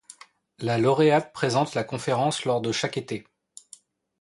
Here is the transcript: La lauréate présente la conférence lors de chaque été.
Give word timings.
La 0.57 0.79
lauréate 0.79 1.31
présente 1.31 1.75
la 1.75 1.83
conférence 1.83 2.43
lors 2.45 2.59
de 2.59 2.71
chaque 2.71 2.97
été. 2.97 3.23